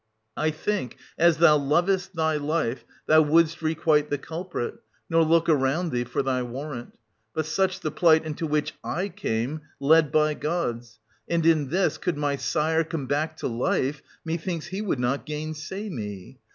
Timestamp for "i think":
0.35-0.97